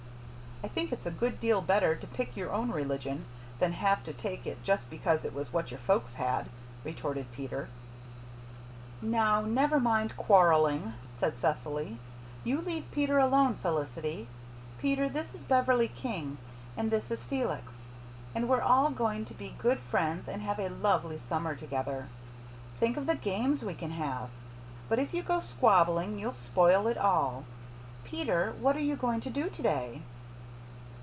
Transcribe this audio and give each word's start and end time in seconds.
"I 0.63 0.67
think 0.67 0.93
it's 0.93 1.07
a 1.07 1.11
good 1.11 1.39
deal 1.39 1.59
better 1.63 1.95
to 1.95 2.05
pick 2.05 2.37
your 2.37 2.51
own 2.51 2.69
religion 2.69 3.25
than 3.57 3.71
have 3.73 4.03
to 4.03 4.13
take 4.13 4.45
it 4.45 4.63
just 4.63 4.91
because 4.91 5.25
it 5.25 5.33
was 5.33 5.51
what 5.51 5.71
your 5.71 5.79
folks 5.79 6.13
had," 6.13 6.49
retorted 6.83 7.31
Peter. 7.31 7.67
"Now, 9.01 9.41
never 9.41 9.79
mind 9.79 10.15
quarrelling," 10.15 10.93
said 11.17 11.39
Cecily. 11.39 11.97
"You 12.43 12.61
leave 12.61 12.89
Peter 12.91 13.17
alone, 13.17 13.55
Felicity. 13.55 14.27
Peter, 14.77 15.09
this 15.09 15.33
is 15.33 15.43
Beverley 15.43 15.87
King, 15.87 16.37
and 16.77 16.91
this 16.91 17.09
is 17.09 17.23
Felix. 17.23 17.87
And 18.35 18.47
we're 18.47 18.61
all 18.61 18.91
going 18.91 19.25
to 19.25 19.33
be 19.33 19.55
good 19.57 19.79
friends 19.79 20.27
and 20.27 20.43
have 20.43 20.59
a 20.59 20.69
lovely 20.69 21.17
summer 21.17 21.55
together. 21.55 22.07
Think 22.79 22.97
of 22.97 23.07
the 23.07 23.15
games 23.15 23.63
we 23.63 23.73
can 23.73 23.91
have! 23.91 24.29
But 24.89 24.99
if 24.99 25.11
you 25.11 25.23
go 25.23 25.39
squabbling 25.39 26.19
you'll 26.19 26.33
spoil 26.35 26.85
it 26.85 26.99
all. 26.99 27.45
Peter, 28.03 28.53
what 28.59 28.77
are 28.77 28.79
you 28.79 28.95
going 28.95 29.21
to 29.21 29.31
do 29.31 29.49
to 29.49 29.61
day?" 29.63 30.03